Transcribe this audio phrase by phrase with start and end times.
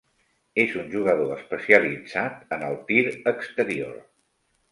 [0.61, 2.99] És un jugador especialitzat en el tir
[3.35, 3.95] exterior.